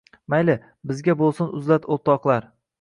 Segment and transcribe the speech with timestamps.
[0.33, 0.55] Mayli,
[0.93, 2.53] bizga bo’lsin uzlat o’tloqlar